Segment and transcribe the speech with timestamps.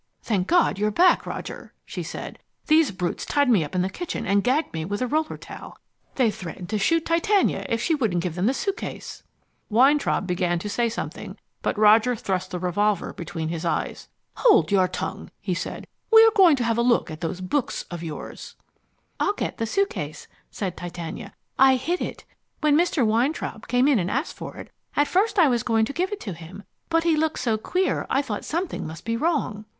[0.23, 2.39] "Thank God you're back, Roger," she said.
[2.65, 5.77] "These brutes tied me up in the kitchen and gagged me with a roller towel.
[6.15, 9.21] They threatened to shoot Titania if she wouldn't give them the suitcase."
[9.69, 14.09] Weintraub began to say something, but Roger thrust the revolver between his eyes.
[14.37, 15.85] "Hold your tongue!" he said.
[16.09, 18.55] "We're going to have a look at those books of yours."
[19.19, 21.35] "I'll get the suitcase," said Titania.
[21.59, 22.25] "I hid it.
[22.61, 23.05] When Mr.
[23.05, 26.19] Weintraub came in and asked for it, at first I was going to give it
[26.21, 29.65] to him, but he looked so queer I thought something must be wrong."